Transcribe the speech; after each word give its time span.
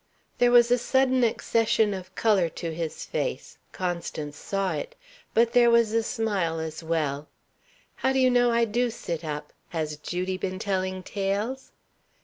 There 0.39 0.49
was 0.51 0.71
a 0.71 0.79
sudden 0.79 1.23
accession 1.23 1.93
of 1.93 2.15
colour 2.15 2.49
to 2.49 2.73
his 2.73 3.05
face 3.05 3.59
Constance 3.71 4.35
saw 4.35 4.73
it; 4.73 4.95
but 5.35 5.53
there 5.53 5.69
was 5.69 5.93
a 5.93 6.01
smile 6.01 6.57
as 6.59 6.81
well. 6.81 7.27
"How 7.97 8.11
do 8.11 8.17
you 8.17 8.31
know 8.31 8.49
I 8.49 8.65
do 8.65 8.89
sit 8.89 9.23
up? 9.23 9.53
Has 9.69 9.97
Judy 9.97 10.39
been 10.39 10.57
telling 10.57 11.03
tales?" 11.03 11.71